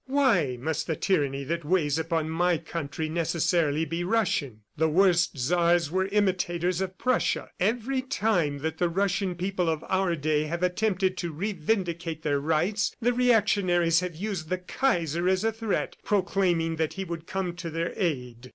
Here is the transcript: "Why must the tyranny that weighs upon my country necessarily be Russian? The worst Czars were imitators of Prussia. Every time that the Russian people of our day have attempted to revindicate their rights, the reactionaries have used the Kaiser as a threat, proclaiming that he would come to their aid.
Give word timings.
"Why 0.07 0.57
must 0.59 0.87
the 0.87 0.95
tyranny 0.95 1.43
that 1.43 1.63
weighs 1.63 1.99
upon 1.99 2.27
my 2.27 2.57
country 2.57 3.07
necessarily 3.07 3.85
be 3.85 4.03
Russian? 4.03 4.61
The 4.75 4.89
worst 4.89 5.37
Czars 5.37 5.91
were 5.91 6.07
imitators 6.07 6.81
of 6.81 6.97
Prussia. 6.97 7.51
Every 7.59 8.01
time 8.01 8.57
that 8.63 8.79
the 8.79 8.89
Russian 8.89 9.35
people 9.35 9.69
of 9.69 9.83
our 9.87 10.15
day 10.15 10.45
have 10.45 10.63
attempted 10.63 11.17
to 11.17 11.31
revindicate 11.31 12.23
their 12.23 12.39
rights, 12.39 12.95
the 12.99 13.13
reactionaries 13.13 13.99
have 13.99 14.15
used 14.15 14.49
the 14.49 14.57
Kaiser 14.57 15.29
as 15.29 15.43
a 15.43 15.51
threat, 15.51 15.95
proclaiming 16.03 16.77
that 16.77 16.93
he 16.93 17.03
would 17.03 17.27
come 17.27 17.55
to 17.57 17.69
their 17.69 17.93
aid. 17.95 18.49